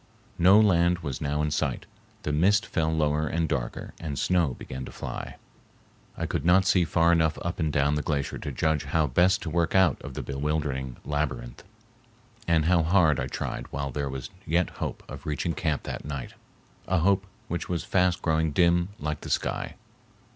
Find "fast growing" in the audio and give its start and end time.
17.83-18.53